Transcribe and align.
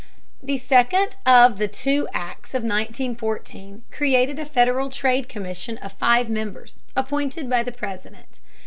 The 0.41 0.57
second 0.57 1.17
of 1.27 1.59
the 1.59 1.67
two 1.67 2.07
Acts 2.11 2.55
of 2.55 2.63
1914 2.63 3.83
created 3.91 4.39
a 4.39 4.45
Federal 4.47 4.89
Trade 4.89 5.29
Commission 5.29 5.77
of 5.77 5.91
five 5.91 6.27
members, 6.27 6.77
appointed 6.95 7.47
by 7.47 7.61
the 7.61 7.71
President. 7.71 8.39